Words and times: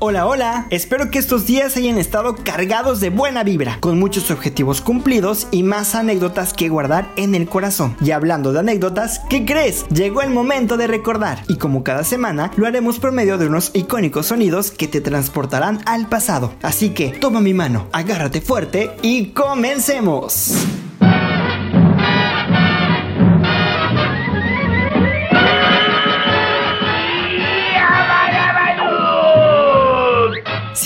Hola, 0.00 0.26
hola, 0.26 0.68
espero 0.70 1.10
que 1.10 1.18
estos 1.18 1.44
días 1.44 1.76
hayan 1.76 1.98
estado 1.98 2.36
cargados 2.36 3.00
de 3.00 3.10
buena 3.10 3.42
vibra, 3.42 3.78
con 3.80 3.98
muchos 3.98 4.30
objetivos 4.30 4.80
cumplidos 4.80 5.48
y 5.50 5.64
más 5.64 5.96
anécdotas 5.96 6.52
que 6.52 6.68
guardar 6.68 7.10
en 7.16 7.34
el 7.34 7.48
corazón. 7.48 7.96
Y 8.00 8.12
hablando 8.12 8.52
de 8.52 8.60
anécdotas, 8.60 9.20
¿qué 9.28 9.44
crees? 9.44 9.88
Llegó 9.88 10.22
el 10.22 10.30
momento 10.30 10.76
de 10.76 10.86
recordar, 10.86 11.42
y 11.48 11.56
como 11.56 11.82
cada 11.82 12.04
semana, 12.04 12.52
lo 12.56 12.68
haremos 12.68 13.00
por 13.00 13.10
medio 13.10 13.38
de 13.38 13.48
unos 13.48 13.72
icónicos 13.74 14.26
sonidos 14.26 14.70
que 14.70 14.86
te 14.86 15.00
transportarán 15.00 15.80
al 15.84 16.08
pasado. 16.08 16.54
Así 16.62 16.90
que 16.90 17.08
toma 17.08 17.40
mi 17.40 17.52
mano, 17.52 17.88
agárrate 17.90 18.40
fuerte 18.40 18.92
y 19.02 19.30
comencemos. 19.32 20.54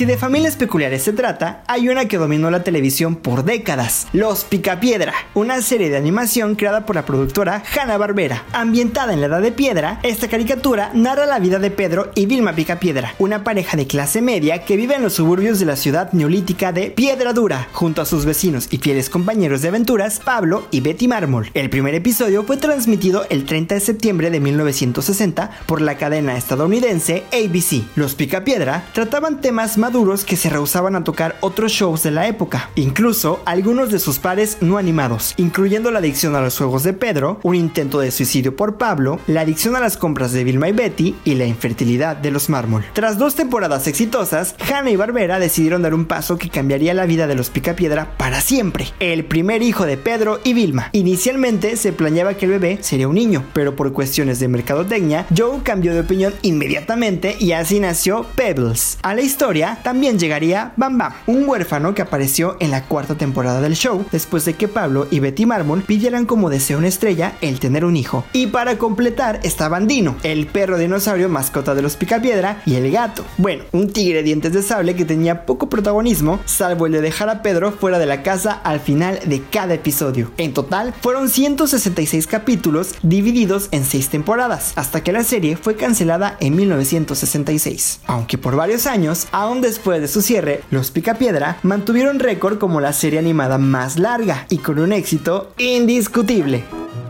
Si 0.03 0.07
de 0.07 0.19
familias 0.19 0.57
peculiares 0.57 1.05
se 1.05 1.13
trata, 1.13 1.63
hay 1.69 1.89
una 1.89 2.07
que 2.07 2.19
dominó 2.19 2.51
la 2.51 2.65
televisión 2.65 3.15
por 3.15 3.45
décadas, 3.45 4.09
Los 4.13 4.43
Picapiedra, 4.43 5.15
una 5.33 5.63
serie 5.63 5.91
de 5.91 5.97
animación 5.97 6.57
creada 6.57 6.85
por 6.87 6.97
la 6.97 7.05
productora 7.05 7.63
Hanna-Barbera. 7.73 8.43
Ambientada 8.53 9.13
en 9.13 9.21
la 9.21 9.29
Edad 9.29 9.41
de 9.41 9.53
Piedra, 9.53 10.01
esta 10.03 10.27
caricatura 10.27 10.91
narra 10.93 11.27
la 11.27 11.39
vida 11.39 11.61
de 11.61 11.71
Pedro 11.71 12.11
y 12.17 12.27
Vilma 12.27 12.53
Picapiedra, 12.53 13.15
una 13.21 13.45
pareja 13.45 13.77
de 13.77 13.87
clase 13.87 14.23
media 14.23 14.65
que 14.65 14.75
vive 14.75 14.97
en 14.97 15.03
los 15.03 15.13
suburbios 15.13 15.61
de 15.61 15.67
la 15.67 15.77
ciudad 15.77 16.13
neolítica 16.13 16.73
de 16.73 16.91
Piedra 16.91 17.33
Dura, 17.33 17.69
junto 17.71 18.03
a 18.03 18.05
sus 18.05 18.25
vecinos 18.25 18.67
y 18.73 18.79
fieles 18.79 19.09
compañeros 19.09 19.63
de 19.63 19.69
aventuras 19.69 20.19
Pablo 20.19 20.67
y 20.73 20.81
Betty 20.81 21.07
Mármol. 21.07 21.53
El 21.55 21.71
primer 21.71 21.95
episodio 21.95 22.43
fue 22.43 22.57
transmitido 22.57 23.25
el 23.31 23.45
30 23.45 23.77
de 23.77 23.81
septiembre 23.81 24.31
de 24.33 24.41
1960 24.41 25.53
por 25.67 25.81
la 25.81 25.97
cadena 25.97 26.37
estadounidense 26.37 27.23
ABC. 27.33 27.85
Los 27.95 28.17
Picapiedra 28.17 28.85
trataban 28.95 29.41
temas 29.41 29.79
maduros 29.93 30.25
que 30.25 30.39
se 30.39 30.49
rehusaban 30.49 30.97
a 30.97 31.05
tocar 31.05 31.37
otros 31.41 31.71
shows 31.71 32.03
de 32.03 32.11
la 32.11 32.27
época, 32.27 32.71
incluso 32.77 33.43
algunos 33.45 33.91
de 33.91 33.99
sus 33.99 34.19
pares 34.19 34.57
no 34.63 34.79
animados, 34.79 35.35
incluyendo 35.37 35.91
la 35.91 35.99
adicción 35.99 36.35
a 36.35 36.41
los 36.41 36.57
juegos 36.57 36.83
de 36.83 36.95
Pedro, 36.95 37.41
un 37.43 37.57
intento 37.57 38.01
de 38.01 38.11
suicidio 38.11 38.57
por 38.57 38.79
Pablo, 38.79 39.21
la 39.27 39.43
adicción 39.43 39.77
a 39.77 39.81
las 39.81 39.99
compras 39.99 40.33
de 40.33 40.45
Vilma 40.45 40.71
y 40.71 40.73
Betty 40.73 41.15
y 41.27 41.35
la 41.35 41.45
infertilidad 41.45 42.17
de 42.17 42.31
los 42.31 42.49
mármol. 42.49 42.87
Tras 42.95 43.19
dos 43.19 43.35
temporadas 43.35 43.87
exitosas, 43.87 44.55
Hanna 44.67 44.91
y 44.91 44.97
Barbera 44.97 45.39
decidieron 45.39 45.83
dar 45.83 45.93
un 45.93 46.07
paso 46.07 46.39
que 46.39 46.49
cambiaría 46.49 46.95
la 46.95 47.05
vida 47.05 47.27
de 47.27 47.35
los 47.35 47.51
Picapiedra 47.51 48.17
para 48.17 48.41
siempre. 48.41 48.87
El 48.99 49.27
primer 49.27 49.63
hijo 49.63 49.85
de 49.85 49.99
Pedro 49.99 50.41
y 50.43 50.55
Vilma. 50.55 50.89
Inicialmente 50.93 51.77
se 51.77 51.93
planeaba 51.93 52.33
que 52.33 52.47
el 52.47 52.53
bebé 52.53 52.79
sería 52.81 53.09
un 53.09 53.17
niño, 53.17 53.45
pero 53.53 53.77
por 53.77 53.93
cuestiones 53.93 54.41
de 54.41 54.49
mercadotecnia, 54.49 55.27
Joe 55.37 55.61
cambió 55.63 55.93
de 55.93 56.01
opinión 56.01 56.33
inmediatamente 56.41 57.37
y 57.39 57.53
así 57.53 57.79
nació 57.79 58.25
Pebbles. 58.37 58.97
A 59.03 59.15
la 59.15 59.21
historia 59.21 59.72
también 59.83 60.19
llegaría 60.19 60.73
Bam 60.77 60.99
Bam, 60.99 61.13
un 61.27 61.49
huérfano 61.49 61.95
que 61.95 62.03
apareció 62.03 62.57
en 62.61 62.71
la 62.71 62.85
cuarta 62.85 63.15
temporada 63.15 63.61
del 63.61 63.77
show, 63.77 64.05
después 64.11 64.45
de 64.45 64.55
que 64.55 64.69
Pablo 64.69 65.07
y 65.11 65.21
Betty 65.21 65.47
Mármol 65.47 65.83
pidieran 65.83 66.27
como 66.27 66.51
deseo 66.51 66.79
una 66.79 66.89
estrella 66.89 67.35
el 67.41 67.61
tener 67.61 67.85
un 67.85 67.97
hijo. 67.97 68.25
Y 68.33 68.49
para 68.49 68.79
completar 68.79 69.41
estaban 69.43 69.87
Dino, 69.87 70.17
el 70.23 70.47
perro 70.47 70.79
dinosaurio 70.79 71.29
mascota 71.29 71.75
de 71.75 71.83
los 71.83 71.97
Picapiedra, 71.97 72.63
y 72.67 72.75
el 72.75 72.91
gato. 72.91 73.25
Bueno, 73.39 73.65
un 73.73 73.93
tigre 73.93 74.23
dientes 74.23 74.53
de 74.53 74.63
sable 74.63 74.95
que 74.95 75.05
tenía 75.05 75.47
poco 75.47 75.69
protagonismo, 75.69 76.41
salvo 76.45 76.87
el 76.87 76.93
de 76.93 77.01
dejar 77.01 77.29
a 77.29 77.43
Pedro 77.43 77.73
fuera 77.73 77.99
de 77.99 78.07
la 78.07 78.23
casa 78.23 78.53
al 78.53 78.81
final 78.81 79.21
de 79.25 79.43
cada 79.43 79.75
episodio. 79.75 80.33
En 80.37 80.53
total, 80.53 80.95
fueron 81.01 81.29
166 81.29 82.27
capítulos 82.27 82.95
divididos 83.03 83.69
en 83.71 83.85
6 83.85 84.09
temporadas, 84.09 84.73
hasta 84.77 85.03
que 85.03 85.13
la 85.13 85.25
serie 85.25 85.57
fue 85.57 85.77
cancelada 85.77 86.37
en 86.41 86.57
1966. 86.57 88.01
Aunque 88.07 88.39
por 88.39 88.57
varios 88.57 88.87
años, 88.87 89.27
aún 89.33 89.62
después 89.63 90.01
de 90.01 90.09
su 90.09 90.21
cierre, 90.21 90.61
Los 90.71 90.91
Picapiedra 90.91 91.57
mantuvieron 91.63 92.19
récord 92.19 92.59
como 92.59 92.81
la 92.81 92.93
serie 92.93 93.19
animada 93.19 93.57
más 93.57 93.99
larga 93.99 94.45
y 94.51 94.59
con 94.59 94.79
un 94.79 94.93
éxito 94.93 95.53
indiscutible. 95.57 96.65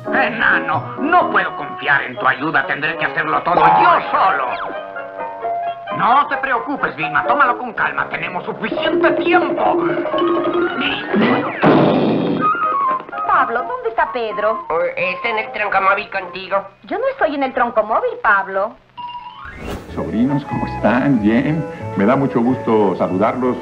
Enano, 0.07 0.97
no 1.01 1.31
puedo 1.31 1.57
confiar 1.57 2.03
en 2.05 2.17
tu 2.17 2.27
ayuda, 2.27 2.65
tendré 2.67 2.97
que 2.97 3.07
hacerlo 3.07 3.43
todo 3.43 3.57
yo 3.57 4.11
solo. 4.11 4.47
No 5.97 6.27
te 6.29 6.37
preocupes, 6.37 6.95
Vilma, 6.97 7.27
tómalo 7.27 7.59
con 7.59 7.73
calma, 7.73 8.09
tenemos 8.09 8.45
suficiente 8.45 9.11
tiempo. 9.13 9.85
Pablo, 13.27 13.63
¿dónde 13.63 13.89
está 13.89 14.13
Pedro? 14.13 14.67
Está 14.97 15.29
en 15.31 15.39
el 15.39 15.53
troncomóvil 15.53 16.11
contigo. 16.11 16.65
Yo 16.85 16.99
no 16.99 17.09
estoy 17.09 17.35
en 17.35 17.43
el 17.45 17.55
troncomóvil, 17.55 18.19
Pablo. 18.23 18.77
Sobrinos, 19.95 20.45
¿cómo 20.45 20.67
están? 20.67 21.21
Bien. 21.23 21.65
Me 21.97 22.07
da 22.07 22.17
mucho 22.17 22.41
gusto 22.41 22.97
saludarlos. 22.97 23.57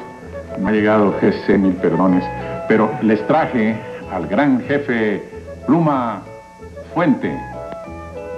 Me 0.59 0.71
ha 0.71 0.73
llegado 0.73 1.15
Jesse, 1.21 1.59
mil 1.59 1.75
perdones. 1.75 2.25
Pero 2.69 2.91
les 3.03 3.25
traje 3.27 3.77
al 4.13 4.27
gran 4.29 4.61
jefe 4.63 5.23
Pluma 5.67 6.23
Fuente, 6.95 7.37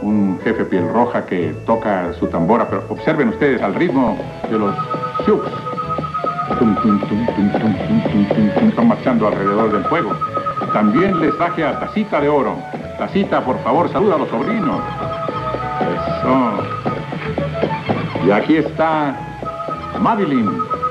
un 0.03 0.39
jefe 0.43 0.65
piel 0.65 0.89
roja 0.93 1.25
que 1.27 1.55
toca 1.67 2.13
su 2.15 2.27
tambora. 2.29 2.69
Pero 2.69 2.85
observen 2.89 3.29
ustedes 3.29 3.63
al 3.63 3.75
ritmo 3.75 4.17
de 4.51 4.59
los 4.59 4.75
chups. 5.27 5.51
Están 8.69 8.89
marchando 8.89 9.29
alrededor 9.29 9.73
del 9.73 9.85
fuego. 9.85 10.13
También 10.73 11.21
les 11.21 11.37
traje 11.37 11.65
a 11.65 11.79
Tacita 11.81 12.21
de 12.21 12.29
Oro. 12.29 12.57
Tacita, 12.99 13.45
por 13.45 13.59
favor, 13.63 13.91
saluda 13.91 14.15
a 14.15 14.19
los 14.19 14.29
sobrinos. 14.29 14.81
Eso. 15.81 16.53
Y 18.27 18.31
aquí 18.31 18.57
está 18.57 19.17
Marilyn. 20.01 20.82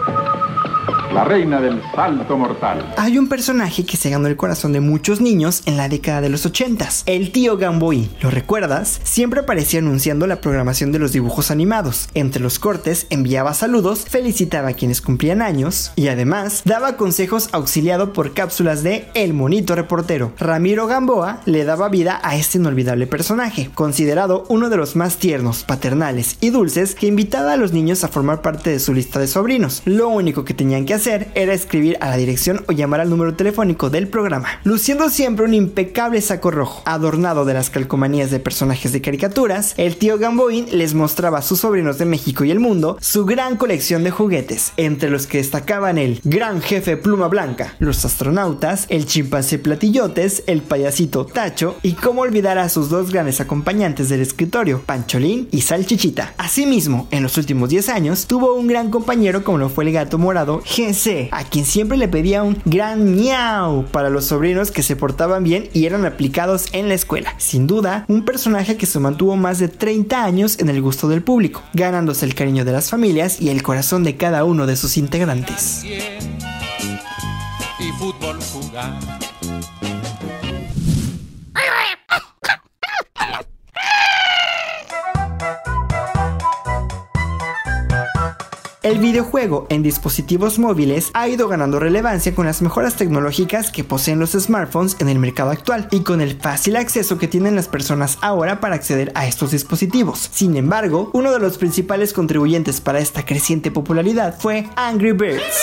La 1.13 1.23
reina 1.23 1.59
del 1.59 1.81
salto 1.93 2.37
mortal. 2.37 2.93
Hay 2.97 3.17
un 3.17 3.27
personaje 3.27 3.85
que 3.85 3.97
se 3.97 4.09
ganó 4.09 4.27
el 4.27 4.37
corazón 4.37 4.73
de 4.73 4.79
muchos 4.79 5.21
niños 5.21 5.63
en 5.65 5.77
la 5.77 5.89
década 5.89 6.21
de 6.21 6.29
los 6.29 6.45
80 6.45 6.71
el 7.05 7.31
tío 7.31 7.57
Gamboí. 7.57 8.09
¿Lo 8.21 8.31
recuerdas? 8.31 9.01
Siempre 9.03 9.41
aparecía 9.41 9.79
anunciando 9.79 10.25
la 10.25 10.41
programación 10.41 10.91
de 10.91 10.99
los 10.99 11.11
dibujos 11.11 11.51
animados. 11.51 12.09
Entre 12.13 12.41
los 12.41 12.59
cortes 12.59 13.07
enviaba 13.09 13.53
saludos, 13.53 14.05
felicitaba 14.07 14.69
a 14.69 14.73
quienes 14.73 15.01
cumplían 15.01 15.41
años 15.41 15.91
y 15.95 16.07
además 16.07 16.61
daba 16.65 16.97
consejos 16.97 17.49
auxiliado 17.51 18.13
por 18.13 18.33
cápsulas 18.33 18.83
de 18.83 19.09
El 19.13 19.33
Monito 19.33 19.75
Reportero. 19.75 20.31
Ramiro 20.39 20.87
Gamboa 20.87 21.41
le 21.45 21.65
daba 21.65 21.89
vida 21.89 22.19
a 22.23 22.35
este 22.35 22.57
inolvidable 22.57 23.05
personaje, 23.05 23.69
considerado 23.73 24.45
uno 24.49 24.69
de 24.69 24.77
los 24.77 24.95
más 24.95 25.17
tiernos, 25.17 25.63
paternales 25.63 26.37
y 26.41 26.51
dulces 26.51 26.95
que 26.95 27.07
invitaba 27.07 27.53
a 27.53 27.57
los 27.57 27.73
niños 27.73 28.03
a 28.03 28.07
formar 28.07 28.41
parte 28.41 28.69
de 28.69 28.79
su 28.79 28.93
lista 28.93 29.19
de 29.19 29.27
sobrinos. 29.27 29.81
Lo 29.85 30.09
único 30.09 30.45
que 30.45 30.53
tenían 30.53 30.85
que 30.85 30.93
hacer 30.93 31.00
era 31.07 31.53
escribir 31.53 31.97
a 31.99 32.09
la 32.09 32.17
dirección 32.17 32.63
o 32.67 32.73
llamar 32.73 32.99
al 32.99 33.09
número 33.09 33.33
telefónico 33.33 33.89
del 33.89 34.07
programa, 34.07 34.59
luciendo 34.63 35.09
siempre 35.09 35.45
un 35.45 35.53
impecable 35.53 36.21
saco 36.21 36.51
rojo, 36.51 36.83
adornado 36.85 37.43
de 37.43 37.55
las 37.55 37.69
calcomanías 37.69 38.29
de 38.29 38.39
personajes 38.39 38.91
de 38.91 39.01
caricaturas, 39.01 39.73
el 39.77 39.97
tío 39.97 40.19
Gamboín 40.19 40.67
les 40.71 40.93
mostraba 40.93 41.39
a 41.39 41.41
sus 41.41 41.61
sobrinos 41.61 41.97
de 41.97 42.05
México 42.05 42.43
y 42.43 42.51
el 42.51 42.59
mundo 42.59 42.97
su 43.01 43.25
gran 43.25 43.57
colección 43.57 44.03
de 44.03 44.11
juguetes, 44.11 44.73
entre 44.77 45.09
los 45.09 45.25
que 45.25 45.39
destacaban 45.39 45.97
el 45.97 46.21
gran 46.23 46.61
jefe 46.61 46.97
pluma 46.97 47.27
blanca, 47.27 47.73
los 47.79 48.05
astronautas, 48.05 48.85
el 48.89 49.05
chimpancé 49.07 49.57
platillotes, 49.57 50.43
el 50.45 50.61
payasito 50.61 51.25
Tacho 51.25 51.77
y 51.81 51.93
cómo 51.93 52.21
olvidar 52.21 52.59
a 52.59 52.69
sus 52.69 52.89
dos 52.89 53.11
grandes 53.11 53.41
acompañantes 53.41 54.09
del 54.09 54.21
escritorio, 54.21 54.83
Pancholín 54.85 55.47
y 55.51 55.61
Salchichita. 55.61 56.33
Asimismo, 56.37 57.07
en 57.11 57.23
los 57.23 57.37
últimos 57.37 57.69
10 57.69 57.89
años 57.89 58.27
tuvo 58.27 58.53
un 58.53 58.67
gran 58.67 58.91
compañero 58.91 59.43
como 59.43 59.57
lo 59.57 59.69
fue 59.69 59.85
el 59.85 59.93
gato 59.93 60.17
morado 60.17 60.61
a 61.31 61.43
quien 61.45 61.63
siempre 61.63 61.97
le 61.97 62.07
pedía 62.09 62.43
un 62.43 62.61
gran 62.65 63.15
miau 63.15 63.85
para 63.85 64.09
los 64.09 64.25
sobrinos 64.25 64.71
que 64.71 64.83
se 64.83 64.97
portaban 64.97 65.43
bien 65.43 65.69
y 65.73 65.85
eran 65.85 66.05
aplicados 66.05 66.67
en 66.73 66.89
la 66.89 66.95
escuela. 66.95 67.33
Sin 67.37 67.65
duda, 67.65 68.03
un 68.09 68.25
personaje 68.25 68.75
que 68.75 68.85
se 68.85 68.99
mantuvo 68.99 69.37
más 69.37 69.59
de 69.59 69.69
30 69.69 70.23
años 70.23 70.59
en 70.59 70.69
el 70.69 70.81
gusto 70.81 71.07
del 71.07 71.23
público, 71.23 71.63
ganándose 71.73 72.25
el 72.25 72.35
cariño 72.35 72.65
de 72.65 72.73
las 72.73 72.89
familias 72.89 73.39
y 73.41 73.49
el 73.49 73.63
corazón 73.63 74.03
de 74.03 74.17
cada 74.17 74.43
uno 74.43 74.67
de 74.67 74.75
sus 74.75 74.97
integrantes. 74.97 75.85
El 88.83 88.97
videojuego 88.97 89.67
en 89.69 89.83
dispositivos 89.83 90.57
móviles 90.57 91.11
ha 91.13 91.27
ido 91.27 91.47
ganando 91.47 91.79
relevancia 91.79 92.33
con 92.33 92.47
las 92.47 92.63
mejoras 92.63 92.95
tecnológicas 92.95 93.69
que 93.69 93.83
poseen 93.83 94.17
los 94.17 94.31
smartphones 94.31 94.95
en 94.99 95.07
el 95.07 95.19
mercado 95.19 95.51
actual 95.51 95.87
y 95.91 95.99
con 95.99 96.19
el 96.19 96.41
fácil 96.41 96.75
acceso 96.75 97.19
que 97.19 97.27
tienen 97.27 97.55
las 97.55 97.67
personas 97.67 98.17
ahora 98.21 98.59
para 98.59 98.73
acceder 98.73 99.11
a 99.13 99.27
estos 99.27 99.51
dispositivos. 99.51 100.29
Sin 100.31 100.55
embargo, 100.55 101.11
uno 101.13 101.31
de 101.31 101.37
los 101.37 101.59
principales 101.59 102.11
contribuyentes 102.11 102.81
para 102.81 102.97
esta 102.97 103.23
creciente 103.23 103.69
popularidad 103.69 104.35
fue 104.39 104.67
Angry 104.75 105.11
Birds 105.11 105.61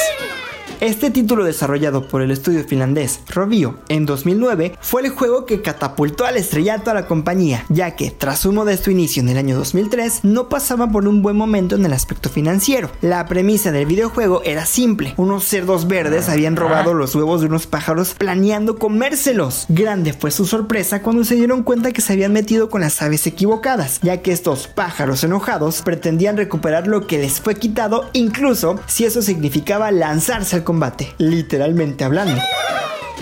Este 0.80 1.10
título 1.10 1.44
desarrollado 1.44 2.06
por 2.06 2.22
el 2.22 2.30
estudio 2.30 2.64
finlandés 2.64 3.20
Rovio 3.28 3.78
en 3.88 4.06
2009 4.06 4.76
fue 4.80 5.02
el 5.02 5.10
juego 5.10 5.44
que 5.44 5.60
catapultó 5.60 6.24
al 6.24 6.36
estrellato 6.36 6.90
a 6.90 6.94
la 6.94 7.06
compañía, 7.06 7.64
ya 7.68 7.96
que 7.96 8.10
tras 8.10 8.38
su 8.40 8.52
modesto 8.52 8.90
inicio 8.90 9.22
en 9.22 9.28
el 9.28 9.38
año 9.38 9.56
2003 9.56 10.20
no 10.24 10.48
pasaba 10.48 10.90
por 10.90 11.08
un 11.08 11.22
buen 11.22 11.36
momento 11.36 11.74
en 11.74 11.84
el 11.84 11.92
aspecto 11.92 12.28
financiero. 12.30 12.90
La 13.00 13.26
premisa 13.26 13.72
del 13.72 13.86
videojuego 13.86 14.42
era 14.44 14.66
simple, 14.66 15.14
unos 15.16 15.44
cerdos 15.44 15.88
verdes 15.88 16.28
habían 16.28 16.56
robado 16.56 16.94
los 16.94 17.14
huevos 17.14 17.40
de 17.40 17.46
unos 17.48 17.66
pájaros 17.66 18.14
planeando 18.16 18.78
comérselos. 18.78 19.66
Grande 19.68 20.12
fue 20.12 20.30
su 20.30 20.46
sorpresa 20.46 21.02
cuando 21.02 21.24
se 21.24 21.34
dieron 21.34 21.62
cuenta 21.64 21.92
que 21.92 22.02
se 22.02 22.12
habían 22.12 22.32
metido 22.32 22.68
con 22.68 22.82
las 22.82 23.02
aves 23.02 23.26
equivocadas, 23.26 23.98
ya 24.02 24.22
que 24.22 24.32
estos 24.32 24.68
pájaros 24.68 25.24
enojados 25.24 25.82
pretendían 25.82 26.36
recuperar 26.36 26.86
lo 26.86 27.06
que 27.06 27.18
les 27.18 27.40
fue 27.40 27.56
quitado, 27.56 28.08
incluso 28.12 28.78
si 28.86 29.04
eso 29.04 29.22
significaba 29.22 29.90
lanzarse 29.90 30.57
combate, 30.64 31.14
literalmente 31.18 32.04
hablando. 32.04 32.40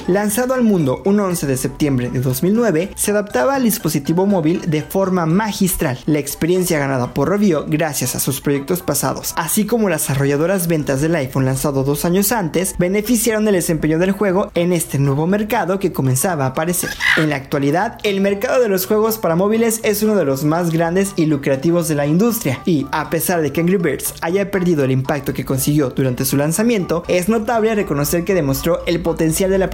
Lanzado 0.09 0.55
al 0.55 0.63
mundo 0.63 1.03
un 1.05 1.19
11 1.19 1.49
de 1.49 1.57
septiembre 1.57 2.09
de 2.11 2.21
2009, 2.21 2.91
se 2.95 3.11
adaptaba 3.11 3.57
al 3.57 3.65
dispositivo 3.65 4.25
móvil 4.25 4.61
de 4.71 4.83
forma 4.83 5.27
magistral. 5.27 5.99
La 6.07 6.21
experiencia 6.21 6.79
ganada 6.79 7.13
por 7.13 7.29
Rovio 7.29 7.65
gracias 7.67 8.15
a 8.15 8.21
sus 8.21 8.41
proyectos 8.41 8.83
pasados, 8.83 9.35
así 9.37 9.67
como 9.67 9.89
las 9.89 10.09
arrolladoras 10.09 10.69
ventas 10.69 11.01
del 11.01 11.17
iPhone 11.17 11.45
lanzado 11.45 11.83
dos 11.83 12.05
años 12.05 12.31
antes, 12.31 12.77
beneficiaron 12.79 13.47
del 13.47 13.57
desempeño 13.57 13.99
del 13.99 14.13
juego 14.13 14.53
en 14.55 14.73
este 14.73 15.01
nuevo 15.01 15.27
mercado 15.27 15.81
que 15.81 15.93
comenzaba 15.93 16.45
a 16.45 16.49
aparecer. 16.51 16.91
En 17.17 17.31
la 17.31 17.37
actualidad, 17.37 17.99
el 18.05 18.21
mercado 18.21 18.63
de 18.63 18.69
los 18.69 18.87
juegos 18.87 19.19
para 19.19 19.35
móviles 19.35 19.81
es 19.83 20.05
uno 20.05 20.15
de 20.15 20.25
los 20.25 20.45
más 20.45 20.71
grandes 20.71 21.15
y 21.17 21.27
lucrativos 21.27 21.89
de 21.89 21.97
la 21.97 22.07
industria, 22.07 22.63
y 22.65 22.87
a 22.93 23.11
pesar 23.11 23.43
de 23.43 23.51
que 23.51 23.61
Angry 23.61 23.79
Birds 23.79 24.15
haya 24.21 24.53
perdido 24.53 24.85
el 24.85 24.93
impacto 24.93 25.35
que 25.35 25.45
consiguió 25.45 25.91
durante 25.91 26.25
su 26.25 26.37
lanzamiento, 26.37 27.03
es 27.09 27.29
notable 27.29 27.75
reconocer 27.75 28.23
que 28.23 28.35
demostró 28.35 28.87
el 28.87 29.01
potencial 29.01 29.51
de 29.51 29.59
la 29.59 29.69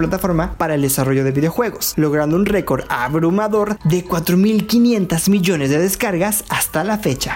para 0.57 0.77
el 0.77 0.83
desarrollo 0.83 1.25
de 1.25 1.33
videojuegos, 1.33 1.95
logrando 1.97 2.37
un 2.37 2.47
récord 2.47 2.85
abrumador 2.89 3.77
de 3.85 4.05
4.500 4.05 5.29
millones 5.29 5.71
de 5.71 5.79
descargas 5.79 6.45
hasta 6.49 6.85
la 6.85 6.99
fecha. 6.99 7.35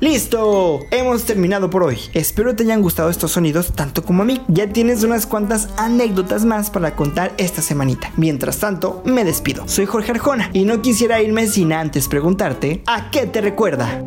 ¡Listo! 0.00 0.80
Hemos 0.90 1.24
terminado 1.24 1.70
por 1.70 1.84
hoy. 1.84 1.96
Espero 2.12 2.54
te 2.54 2.64
hayan 2.64 2.82
gustado 2.82 3.08
estos 3.08 3.30
sonidos 3.30 3.72
tanto 3.72 4.02
como 4.02 4.22
a 4.22 4.26
mí. 4.26 4.42
Ya 4.48 4.68
tienes 4.68 5.02
unas 5.04 5.26
cuantas 5.26 5.68
anécdotas 5.76 6.44
más 6.44 6.70
para 6.70 6.96
contar 6.96 7.32
esta 7.38 7.62
semanita. 7.62 8.10
Mientras 8.16 8.58
tanto, 8.58 9.00
me 9.06 9.24
despido. 9.24 9.66
Soy 9.68 9.86
Jorge 9.86 10.10
Arjona 10.10 10.50
y 10.52 10.64
no 10.64 10.82
quisiera 10.82 11.22
irme 11.22 11.46
sin 11.46 11.72
antes 11.72 12.08
preguntarte 12.08 12.82
¿a 12.86 13.10
qué 13.10 13.26
te 13.26 13.40
recuerda? 13.40 14.02